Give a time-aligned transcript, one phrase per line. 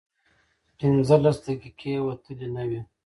[0.77, 2.81] پينځلس دقيقې وتلې نه وې.